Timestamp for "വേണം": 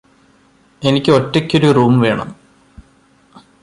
1.99-2.29